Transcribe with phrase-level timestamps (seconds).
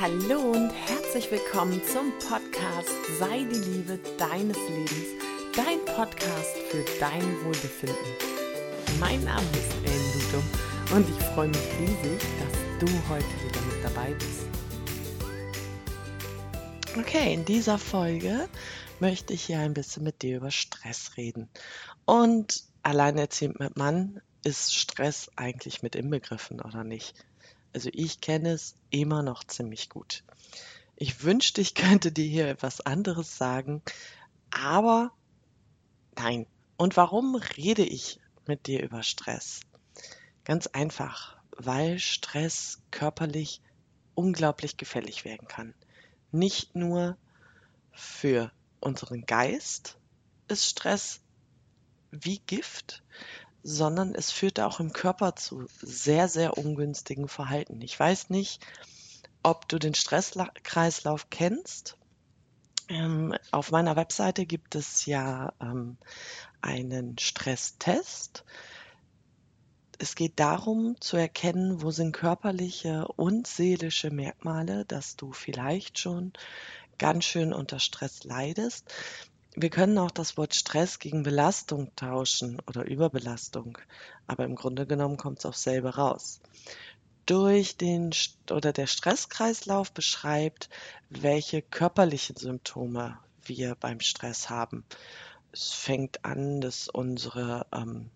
[0.00, 5.08] Hallo und herzlich willkommen zum Podcast Sei die Liebe deines Lebens,
[5.54, 7.94] dein Podcast für dein Wohlbefinden.
[8.98, 13.84] Mein Name ist Ellen Ludum und ich freue mich riesig, dass du heute wieder mit
[13.84, 14.46] dabei bist.
[16.96, 18.48] Okay, in dieser Folge
[19.00, 21.50] möchte ich hier ein bisschen mit dir über Stress reden.
[22.06, 27.14] Und alleinerziehend mit Mann ist Stress eigentlich mit inbegriffen oder nicht?
[27.72, 30.24] Also ich kenne es immer noch ziemlich gut.
[30.96, 33.82] Ich wünschte, ich könnte dir hier etwas anderes sagen,
[34.50, 35.12] aber
[36.16, 36.46] nein.
[36.76, 39.60] Und warum rede ich mit dir über Stress?
[40.44, 43.62] Ganz einfach, weil Stress körperlich
[44.14, 45.74] unglaublich gefällig werden kann.
[46.32, 47.16] Nicht nur
[47.92, 49.98] für unseren Geist
[50.48, 51.20] ist Stress
[52.10, 53.02] wie Gift,
[53.62, 57.80] sondern es führt auch im Körper zu sehr, sehr ungünstigen Verhalten.
[57.82, 58.64] Ich weiß nicht,
[59.42, 61.96] ob du den Stresskreislauf kennst.
[62.88, 65.96] Ähm, auf meiner Webseite gibt es ja ähm,
[66.60, 68.44] einen Stresstest.
[69.98, 76.32] Es geht darum zu erkennen, wo sind körperliche und seelische Merkmale, dass du vielleicht schon
[76.98, 78.92] ganz schön unter Stress leidest.
[79.56, 83.78] Wir können auch das Wort Stress gegen Belastung tauschen oder Überbelastung,
[84.28, 86.40] aber im Grunde genommen kommt es auf selbe raus.
[87.26, 88.10] Durch den
[88.50, 90.68] oder der Stresskreislauf beschreibt,
[91.08, 94.84] welche körperlichen Symptome wir beim Stress haben.
[95.52, 98.10] Es fängt an, dass unsere ähm,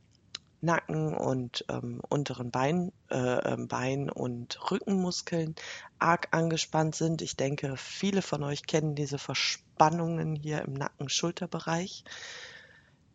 [0.64, 5.54] Nacken und ähm, unteren Bein, äh, ähm, Bein und Rückenmuskeln
[5.98, 7.22] arg angespannt sind.
[7.22, 12.04] Ich denke, viele von euch kennen diese Verspannungen hier im Nacken-Schulterbereich.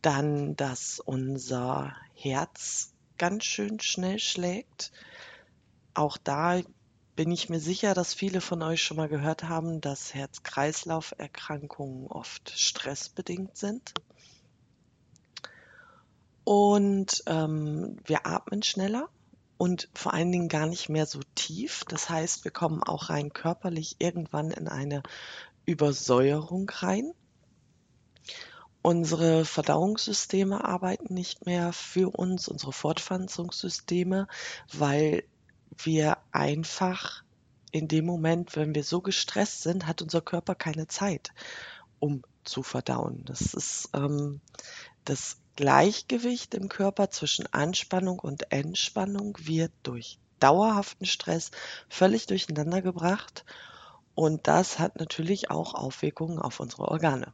[0.01, 4.91] Dann, dass unser Herz ganz schön schnell schlägt.
[5.93, 6.61] Auch da
[7.15, 12.49] bin ich mir sicher, dass viele von euch schon mal gehört haben, dass Herz-Kreislauf-Erkrankungen oft
[12.57, 13.93] stressbedingt sind.
[16.49, 19.07] Und ähm, wir atmen schneller
[19.59, 21.85] und vor allen Dingen gar nicht mehr so tief.
[21.87, 25.03] Das heißt, wir kommen auch rein körperlich irgendwann in eine
[25.67, 27.13] Übersäuerung rein.
[28.81, 34.27] Unsere Verdauungssysteme arbeiten nicht mehr für uns, unsere Fortpflanzungssysteme,
[34.73, 35.25] weil
[35.77, 37.23] wir einfach
[37.71, 41.29] in dem Moment, wenn wir so gestresst sind, hat unser Körper keine Zeit,
[41.99, 43.21] um zu verdauen.
[43.25, 44.41] Das ist ähm,
[45.05, 51.51] das Gleichgewicht im Körper zwischen Anspannung und Entspannung wird durch dauerhaften Stress
[51.89, 53.43] völlig durcheinander gebracht
[54.15, 57.33] und das hat natürlich auch Auswirkungen auf unsere Organe.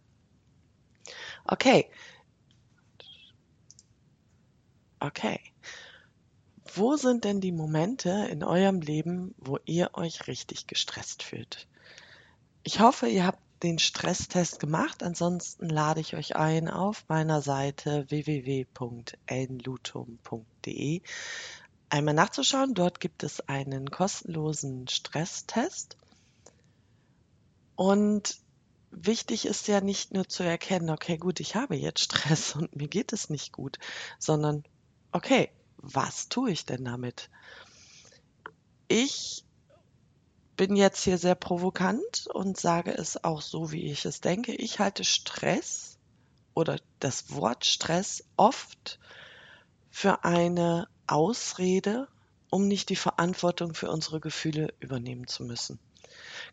[1.45, 1.87] Okay.
[4.99, 5.39] Okay.
[6.73, 11.67] Wo sind denn die Momente in eurem Leben, wo ihr euch richtig gestresst fühlt?
[12.63, 15.01] Ich hoffe, ihr habt den Stresstest gemacht.
[15.01, 21.01] Ansonsten lade ich euch ein auf meiner Seite www.enlutum.de
[21.89, 22.75] einmal nachzuschauen.
[22.75, 25.97] Dort gibt es einen kostenlosen Stresstest.
[27.75, 28.37] Und
[28.91, 32.87] wichtig ist ja nicht nur zu erkennen, okay, gut, ich habe jetzt Stress und mir
[32.87, 33.79] geht es nicht gut,
[34.19, 34.63] sondern
[35.11, 37.29] okay, was tue ich denn damit?
[38.87, 39.44] Ich
[40.55, 44.53] bin jetzt hier sehr provokant und sage es auch so, wie ich es denke.
[44.53, 45.97] Ich halte Stress
[46.53, 48.99] oder das Wort Stress oft
[49.89, 52.07] für eine Ausrede,
[52.49, 55.79] um nicht die Verantwortung für unsere Gefühle übernehmen zu müssen.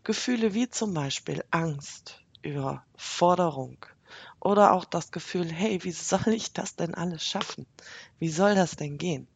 [0.04, 3.78] Gefühle wie zum Beispiel Angst, Überforderung
[4.40, 7.66] oder auch das Gefühl, hey, wie soll ich das denn alles schaffen?
[8.18, 9.28] Wie soll das denn gehen?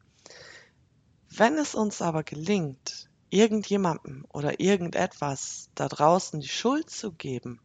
[1.28, 7.60] Wenn es uns aber gelingt, irgendjemandem oder irgendetwas da draußen die Schuld zu geben,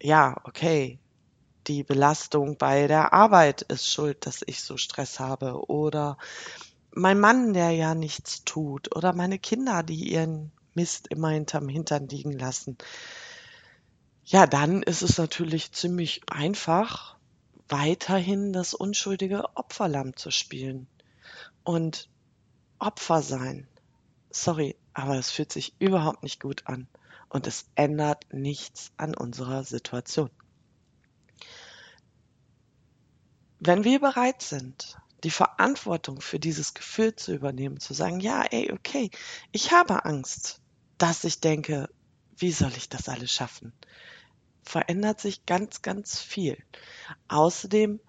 [0.00, 0.98] ja, okay,
[1.66, 6.18] die Belastung bei der Arbeit ist schuld, dass ich so Stress habe oder
[6.90, 12.08] mein Mann, der ja nichts tut oder meine Kinder, die ihren Mist immer hinterm Hintern
[12.08, 12.76] liegen lassen.
[14.24, 17.16] Ja, dann ist es natürlich ziemlich einfach,
[17.68, 20.86] weiterhin das unschuldige Opferlamm zu spielen
[21.62, 22.10] und
[22.78, 23.68] Opfer sein
[24.34, 26.88] sorry, aber es fühlt sich überhaupt nicht gut an
[27.28, 30.30] und es ändert nichts an unserer Situation.
[33.60, 38.70] Wenn wir bereit sind, die Verantwortung für dieses Gefühl zu übernehmen, zu sagen, ja, ey,
[38.72, 39.10] okay,
[39.52, 40.60] ich habe Angst,
[40.98, 41.88] dass ich denke,
[42.36, 43.72] wie soll ich das alles schaffen?
[44.62, 46.58] Verändert sich ganz, ganz viel.
[47.28, 48.00] Außerdem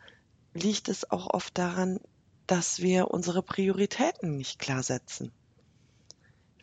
[0.54, 2.00] liegt es auch oft daran,
[2.48, 5.31] dass wir unsere Prioritäten nicht klar setzen.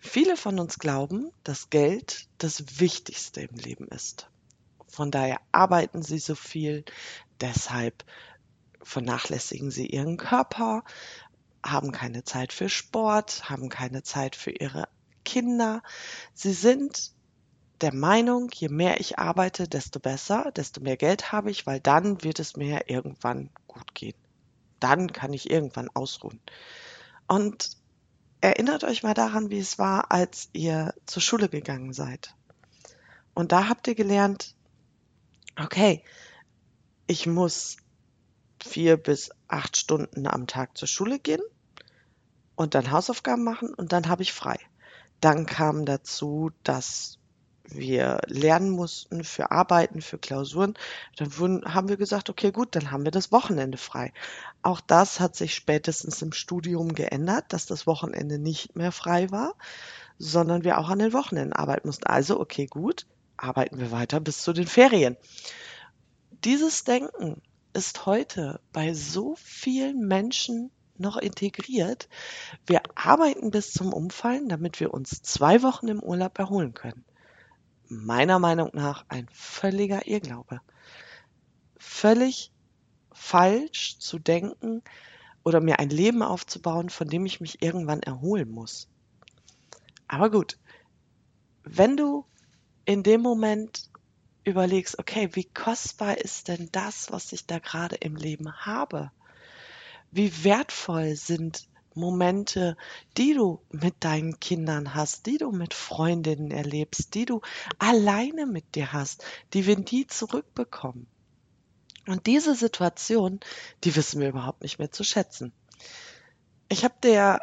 [0.05, 4.29] Viele von uns glauben, dass Geld das Wichtigste im Leben ist.
[4.89, 6.85] Von daher arbeiten sie so viel,
[7.41, 8.05] deshalb
[8.83, 10.83] vernachlässigen sie ihren Körper,
[11.65, 14.89] haben keine Zeit für Sport, haben keine Zeit für ihre
[15.25, 15.85] Kinder.
[16.35, 17.13] Sie sind
[17.81, 22.25] der Meinung, je mehr ich arbeite, desto besser, desto mehr Geld habe ich, weil dann
[22.25, 24.19] wird es mir irgendwann gut gehen.
[24.81, 26.41] Dann kann ich irgendwann ausruhen.
[27.29, 27.81] Und
[28.43, 32.35] erinnert euch mal daran, wie es war, als ihr zur Schule gegangen seid.
[33.35, 34.55] Und da habt ihr gelernt,
[35.59, 36.05] okay,
[37.07, 37.77] ich muss
[38.63, 41.41] vier bis acht Stunden am Tag zur Schule gehen
[42.57, 44.59] und dann Hausaufgaben machen und dann habe ich frei.
[45.21, 47.19] Dann kam dazu, dass
[47.75, 50.75] wir lernen mussten für Arbeiten, für Klausuren,
[51.17, 54.13] dann wurden, haben wir gesagt, okay, gut, dann haben wir das Wochenende frei.
[54.63, 59.55] Auch das hat sich spätestens im Studium geändert, dass das Wochenende nicht mehr frei war,
[60.19, 62.07] sondern wir auch an den Wochenenden arbeiten mussten.
[62.07, 65.17] Also, okay, gut, arbeiten wir weiter bis zu den Ferien.
[66.45, 67.41] Dieses Denken
[67.73, 72.09] ist heute bei so vielen Menschen noch integriert.
[72.67, 77.05] Wir arbeiten bis zum Umfallen, damit wir uns zwei Wochen im Urlaub erholen können
[77.93, 80.61] meiner Meinung nach ein völliger Irrglaube.
[81.77, 82.53] Völlig
[83.13, 84.83] falsch zu denken
[85.45, 88.89] oder mir ein Leben aufzubauen, von dem ich mich irgendwann erholen muss.
[90.09, 90.59] Aber gut,
[91.65, 92.27] wenn du
[92.85, 93.91] in dem Moment
[94.45, 99.13] überlegst, okay, wie kostbar ist denn das, was ich da gerade im Leben habe?
[100.11, 102.77] Wie wertvoll sind Momente,
[103.17, 107.41] die du mit deinen Kindern hast, die du mit Freundinnen erlebst, die du
[107.79, 111.07] alleine mit dir hast, die wir nie zurückbekommen.
[112.07, 113.41] Und diese Situation,
[113.85, 115.53] die wissen wir überhaupt nicht mehr zu schätzen.
[116.69, 117.39] Ich habe dir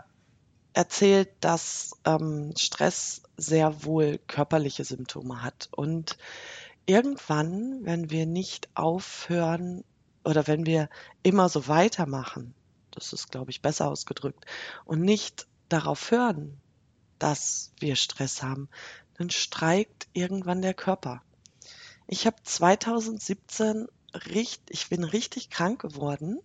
[0.74, 5.69] erzählt, dass ähm, Stress sehr wohl körperliche Symptome hat.
[5.72, 6.18] Und
[6.86, 9.84] irgendwann, wenn wir nicht aufhören
[10.24, 10.90] oder wenn wir
[11.24, 12.54] immer so weitermachen,
[12.91, 14.45] das ist, glaube ich, besser ausgedrückt,
[14.86, 16.59] und nicht darauf hören,
[17.19, 18.69] dass wir Stress haben,
[19.18, 21.21] dann streikt irgendwann der Körper.
[22.07, 26.39] Ich habe 2017 richtig, ich bin richtig krank geworden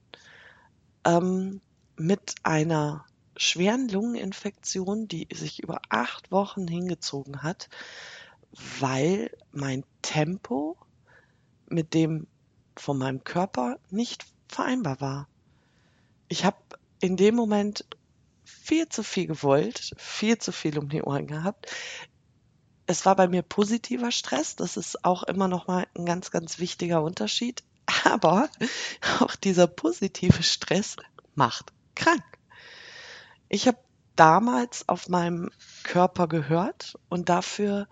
[1.05, 1.61] ähm,
[1.97, 3.07] mit einer
[3.37, 7.69] schweren Lungeninfektion, die sich über acht Wochen hingezogen hat,
[8.81, 10.77] weil mein Tempo
[11.67, 12.27] mit dem
[12.77, 15.29] von meinem Körper nicht vereinbar war
[16.29, 16.57] ich habe
[17.01, 17.85] in dem Moment
[18.45, 21.67] viel zu viel gewollt, viel zu viel um die Ohren gehabt.
[22.87, 26.59] Es war bei mir positiver Stress, das ist auch immer noch mal ein ganz ganz
[26.59, 27.63] wichtiger Unterschied,
[28.05, 28.49] aber
[29.21, 30.97] auch dieser positive Stress
[31.35, 32.25] macht krank.
[33.49, 33.79] Ich habe
[34.17, 35.51] damals auf meinem
[35.83, 37.89] Körper gehört und dafür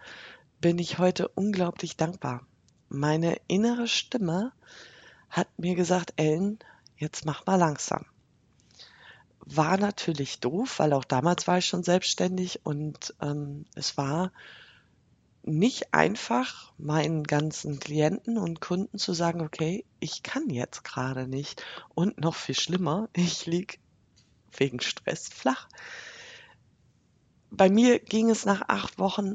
[0.61, 2.47] bin ich heute unglaublich dankbar.
[2.89, 4.53] Meine innere Stimme
[5.31, 6.59] hat mir gesagt, Ellen,
[6.97, 8.05] jetzt mach mal langsam
[9.45, 14.33] war natürlich doof, weil auch damals war ich schon selbstständig und ähm, es war
[15.45, 21.65] nicht einfach, meinen ganzen Klienten und Kunden zu sagen, okay, ich kann jetzt gerade nicht.
[21.95, 23.81] Und noch viel schlimmer, ich lieg
[24.57, 25.69] wegen Stress flach.
[27.51, 29.35] Bei mir ging es nach acht Wochen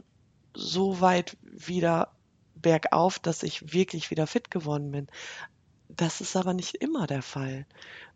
[0.56, 2.14] so weit wieder
[2.56, 5.08] bergauf, dass ich wirklich wieder fit geworden bin.
[5.98, 7.66] Das ist aber nicht immer der Fall.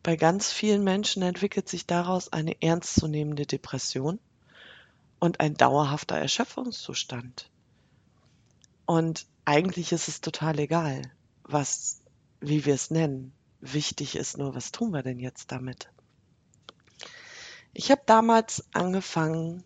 [0.03, 4.19] Bei ganz vielen Menschen entwickelt sich daraus eine ernstzunehmende Depression
[5.19, 7.50] und ein dauerhafter Erschöpfungszustand.
[8.85, 11.01] Und eigentlich ist es total egal,
[11.43, 12.01] was,
[12.39, 13.33] wie wir es nennen.
[13.61, 15.89] Wichtig ist nur, was tun wir denn jetzt damit?
[17.73, 19.63] Ich habe damals angefangen,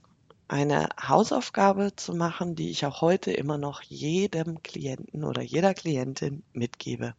[0.48, 6.43] eine Hausaufgabe zu machen, die ich auch heute immer noch jedem Klienten oder jeder Klientin
[6.53, 7.13] mitgebe.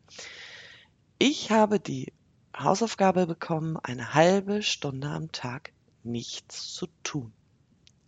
[1.18, 2.12] Ich habe die
[2.54, 7.32] Hausaufgabe bekommen, eine halbe Stunde am Tag nichts zu tun.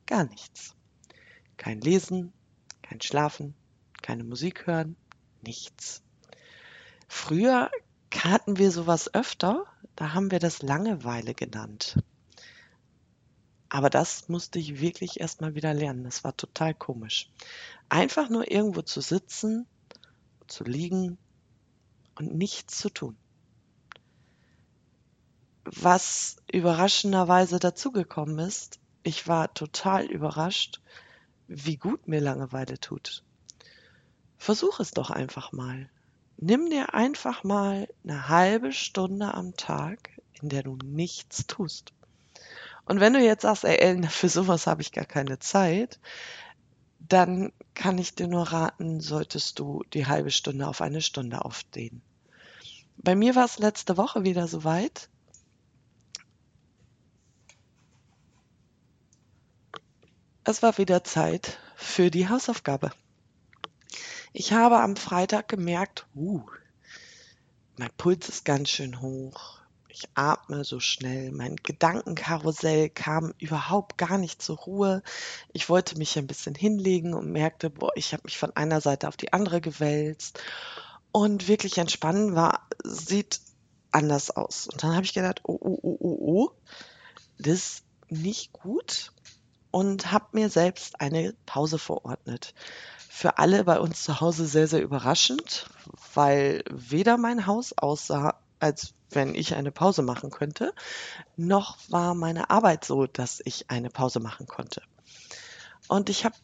[0.04, 0.74] Gar nichts.
[1.56, 2.34] Kein Lesen,
[2.82, 3.54] kein Schlafen,
[4.02, 4.94] keine Musik hören,
[5.40, 6.02] nichts.
[7.08, 7.70] Früher
[8.14, 9.64] hatten wir sowas öfter,
[9.96, 11.96] da haben wir das Langeweile genannt.
[13.70, 16.04] Aber das musste ich wirklich erstmal wieder lernen.
[16.04, 17.30] Das war total komisch.
[17.88, 19.66] Einfach nur irgendwo zu sitzen,
[20.46, 21.16] zu liegen,
[22.18, 23.16] und nichts zu tun.
[25.64, 30.80] Was überraschenderweise dazugekommen ist, ich war total überrascht,
[31.46, 33.22] wie gut mir Langeweile tut.
[34.36, 35.90] Versuch es doch einfach mal.
[36.36, 40.10] Nimm dir einfach mal eine halbe Stunde am Tag,
[40.40, 41.92] in der du nichts tust.
[42.84, 46.00] Und wenn du jetzt sagst, ey Ellen, für sowas habe ich gar keine Zeit,
[46.98, 52.02] dann kann ich dir nur raten, solltest du die halbe Stunde auf eine Stunde aufdehnen.
[52.98, 55.08] Bei mir war es letzte Woche wieder soweit.
[60.44, 62.90] Es war wieder Zeit für die Hausaufgabe.
[64.32, 66.42] Ich habe am Freitag gemerkt, uh,
[67.76, 69.58] mein Puls ist ganz schön hoch.
[69.88, 71.32] Ich atme so schnell.
[71.32, 75.02] Mein Gedankenkarussell kam überhaupt gar nicht zur Ruhe.
[75.52, 79.08] Ich wollte mich ein bisschen hinlegen und merkte, boah, ich habe mich von einer Seite
[79.08, 80.40] auf die andere gewälzt.
[81.12, 83.40] Und wirklich entspannen war, sieht
[83.90, 84.68] anders aus.
[84.68, 86.50] Und dann habe ich gedacht, oh, oh, oh, oh, oh,
[87.38, 89.12] das ist nicht gut.
[89.70, 92.54] Und habe mir selbst eine Pause verordnet
[93.18, 95.66] für alle bei uns zu Hause sehr, sehr überraschend,
[96.14, 100.72] weil weder mein Haus aussah, als wenn ich eine Pause machen könnte,
[101.36, 104.82] noch war meine Arbeit so, dass ich eine Pause machen konnte.
[105.88, 106.36] Und ich habe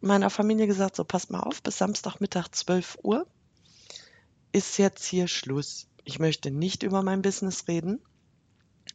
[0.00, 3.26] meiner Familie gesagt, so passt mal auf, bis Samstagmittag 12 Uhr
[4.52, 5.88] ist jetzt hier Schluss.
[6.04, 8.00] Ich möchte nicht über mein Business reden.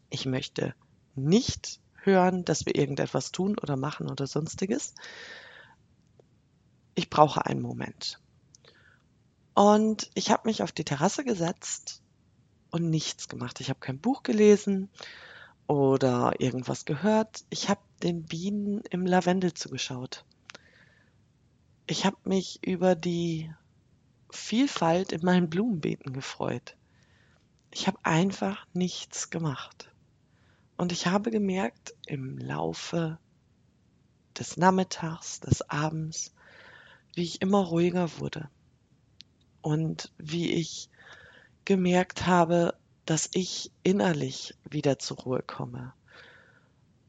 [0.09, 0.73] Ich möchte
[1.15, 4.95] nicht hören, dass wir irgendetwas tun oder machen oder sonstiges,
[6.95, 8.19] ich brauche einen Moment.
[9.53, 12.01] Und ich habe mich auf die Terrasse gesetzt
[12.71, 13.59] und nichts gemacht.
[13.59, 14.89] Ich habe kein Buch gelesen
[15.67, 17.43] oder irgendwas gehört.
[17.49, 20.25] Ich habe den Bienen im Lavendel zugeschaut.
[21.85, 23.51] Ich habe mich über die
[24.29, 26.75] Vielfalt in meinen Blumenbeeten gefreut.
[27.71, 29.91] Ich habe einfach nichts gemacht.
[30.77, 33.17] Und ich habe gemerkt im Laufe
[34.37, 36.33] des Nachmittags, des Abends,
[37.13, 38.49] wie ich immer ruhiger wurde
[39.61, 40.89] und wie ich
[41.65, 45.93] gemerkt habe, dass ich innerlich wieder zur Ruhe komme.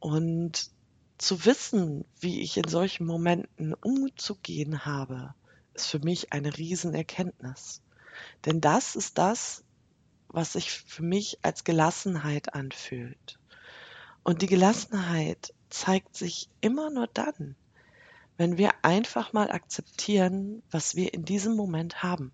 [0.01, 0.71] Und
[1.19, 5.35] zu wissen, wie ich in solchen Momenten umzugehen habe,
[5.79, 7.83] ist für mich eine Riesenerkenntnis.
[8.45, 9.63] Denn das ist das,
[10.29, 13.39] was sich für mich als Gelassenheit anfühlt.
[14.25, 17.55] Und die Gelassenheit zeigt sich immer nur dann,
[18.37, 22.33] wenn wir einfach mal akzeptieren, was wir in diesem Moment haben.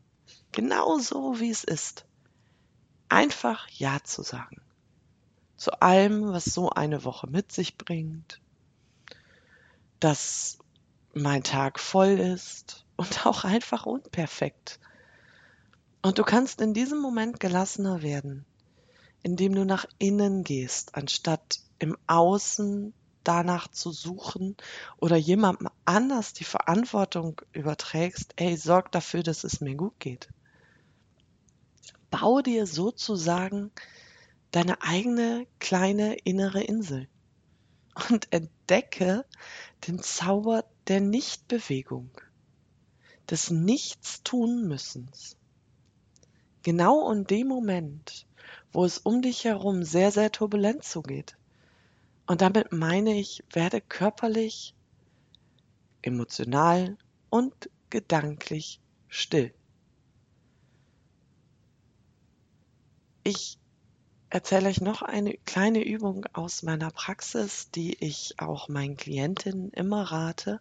[0.53, 2.07] Genau so, wie es ist.
[3.09, 4.61] Einfach Ja zu sagen.
[5.57, 8.41] Zu allem, was so eine Woche mit sich bringt.
[10.01, 10.59] Dass
[11.13, 14.79] mein Tag voll ist und auch einfach unperfekt.
[16.03, 18.45] Und du kannst in diesem Moment gelassener werden,
[19.23, 22.93] indem du nach innen gehst, anstatt im Außen
[23.25, 24.57] danach zu suchen
[24.99, 30.29] oder jemandem anders die Verantwortung überträgst, ey, sorg dafür, dass es mir gut geht.
[32.11, 33.73] Bau dir sozusagen
[34.51, 37.09] deine eigene kleine innere Insel
[38.11, 39.25] und entdecke
[39.89, 42.11] den Zauber der Nichtbewegung,
[43.31, 45.37] des Nichtstun-Müssens.
[46.63, 48.27] Genau in dem Moment,
[48.73, 51.37] wo es um dich herum sehr, sehr turbulent zugeht,
[52.27, 54.75] und damit meine ich, werde körperlich,
[56.01, 56.97] emotional
[57.29, 59.53] und gedanklich still.
[63.25, 63.59] Ich
[64.31, 70.03] erzähle euch noch eine kleine Übung aus meiner Praxis, die ich auch meinen Klientinnen immer
[70.03, 70.61] rate.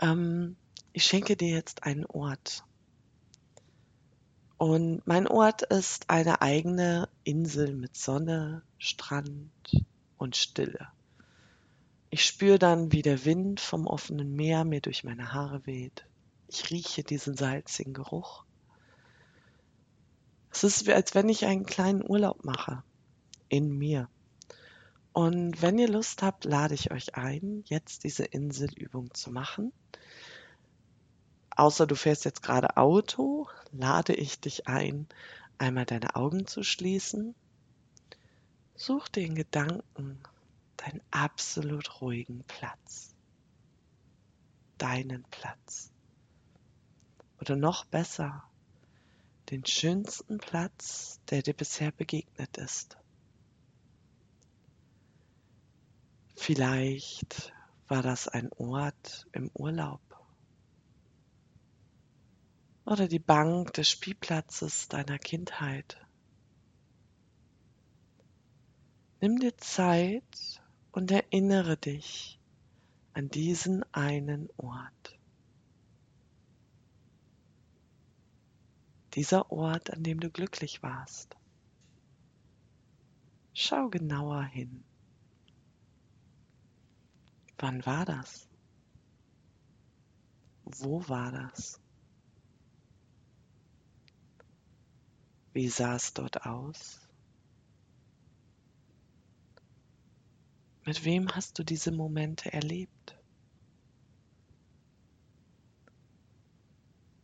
[0.00, 0.56] Ähm,
[0.92, 2.64] ich schenke dir jetzt einen Ort.
[4.58, 9.50] Und mein Ort ist eine eigene Insel mit Sonne, Strand,
[10.20, 10.88] und Stille.
[12.10, 16.04] Ich spüre dann, wie der Wind vom offenen Meer mir durch meine Haare weht.
[16.48, 18.44] Ich rieche diesen salzigen Geruch.
[20.50, 22.82] Es ist, als wenn ich einen kleinen Urlaub mache.
[23.48, 24.08] In mir.
[25.12, 29.72] Und wenn ihr Lust habt, lade ich euch ein, jetzt diese Inselübung zu machen.
[31.60, 35.06] Außer du fährst jetzt gerade Auto, lade ich dich ein,
[35.58, 37.34] einmal deine Augen zu schließen
[38.76, 40.18] Such den Gedanken
[40.78, 43.14] deinen absolut ruhigen Platz.
[44.78, 45.92] Deinen Platz.
[47.42, 48.42] Oder noch besser,
[49.50, 52.96] den schönsten Platz, der dir bisher begegnet ist.
[56.36, 57.52] Vielleicht
[57.86, 60.00] war das ein Ort im Urlaub
[62.90, 65.96] oder die Bank des Spielplatzes deiner Kindheit.
[69.20, 72.40] Nimm dir Zeit und erinnere dich
[73.12, 75.18] an diesen einen Ort.
[79.14, 81.36] Dieser Ort, an dem du glücklich warst.
[83.54, 84.84] Schau genauer hin
[87.60, 88.48] Wann war das?
[90.64, 91.78] Wo war das?
[95.52, 97.00] Wie sah es dort aus?
[100.84, 103.18] Mit wem hast du diese Momente erlebt?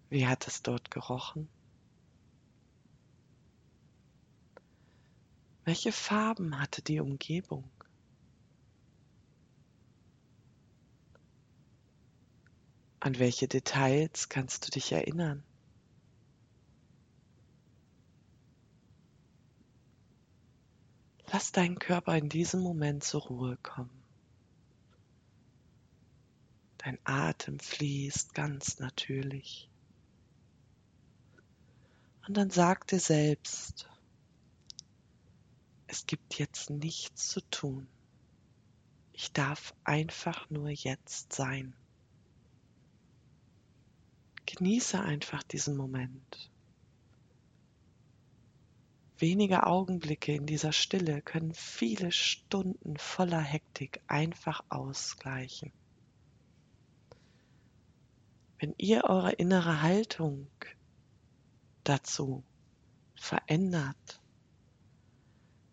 [0.09, 1.49] Wie hat es dort gerochen?
[5.65, 7.71] Welche Farben hatte die Umgebung?
[12.99, 15.46] An welche Details kannst du dich erinnern?
[21.33, 24.03] Lass deinen Körper in diesem Moment zur Ruhe kommen.
[26.79, 29.69] Dein Atem fließt ganz natürlich.
[32.27, 33.89] Und dann sag dir selbst,
[35.89, 37.89] es gibt jetzt nichts zu tun.
[39.13, 41.75] Ich darf einfach nur jetzt sein.
[44.47, 46.51] Genieße einfach diesen Moment.
[49.19, 55.73] Wenige Augenblicke in dieser Stille können viele Stunden voller Hektik einfach ausgleichen.
[58.59, 60.49] Wenn ihr eure innere Haltung
[61.83, 62.45] dazu
[63.15, 64.21] verändert,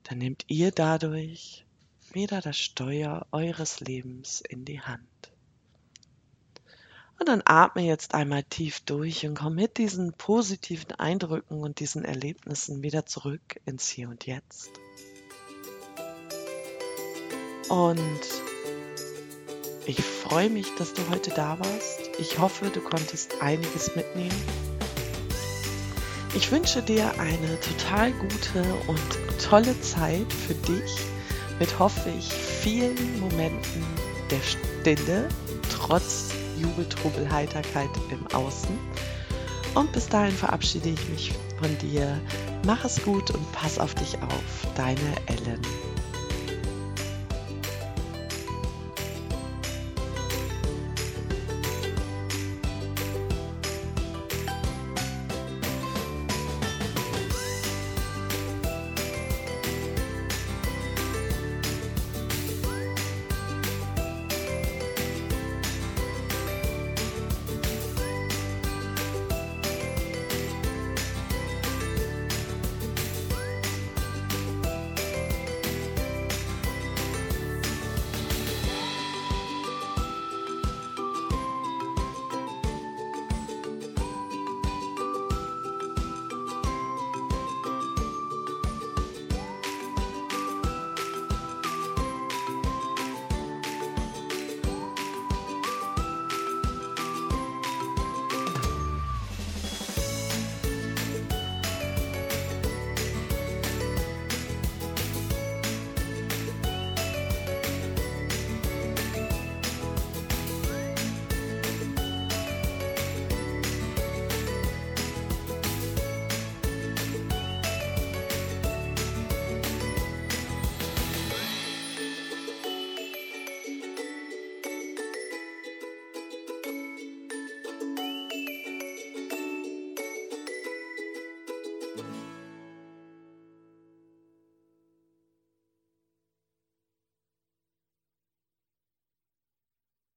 [0.04, 1.66] dann nehmt ihr dadurch
[2.14, 5.33] wieder das Steuer eures Lebens in die Hand.
[7.20, 12.04] Und dann atme jetzt einmal tief durch und komm mit diesen positiven Eindrücken und diesen
[12.04, 14.72] Erlebnissen wieder zurück ins Hier und Jetzt.
[17.70, 18.20] Und
[19.86, 22.00] ich freue mich, dass du heute da warst.
[22.20, 24.44] Ich hoffe, du konntest einiges mitnehmen.
[26.36, 30.98] Ich wünsche dir eine total gute und tolle Zeit für dich
[31.60, 33.84] mit, hoffe ich, vielen Momenten
[34.32, 35.30] der Stille,
[35.70, 36.32] trotz
[36.64, 38.78] Jubel, Heiterkeit im Außen.
[39.76, 42.20] Und bis dahin verabschiede ich mich von dir.
[42.66, 44.68] Mach es gut und pass auf dich auf.
[44.76, 45.62] Deine Ellen.